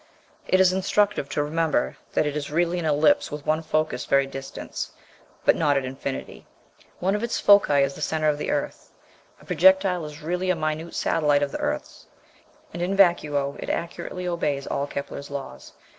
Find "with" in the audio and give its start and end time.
3.29-3.45